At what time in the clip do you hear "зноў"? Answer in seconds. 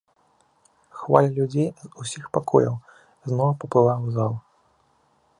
3.33-3.49